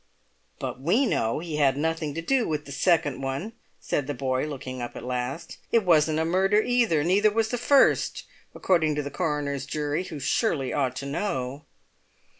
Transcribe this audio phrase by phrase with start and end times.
[0.57, 4.47] "But we know he had nothing to do with the second one," said the boy,
[4.47, 5.59] looking up at last.
[5.71, 8.25] "It wasn't a murder, either; neither was the first,
[8.55, 11.65] according to the coroner's jury, who surely ought to know."